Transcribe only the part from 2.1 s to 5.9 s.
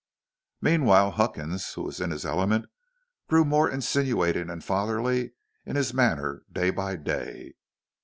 element, grew more insinuating and fatherly in